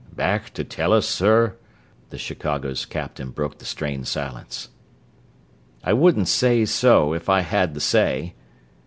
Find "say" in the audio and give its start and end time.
6.27-6.65, 7.81-8.33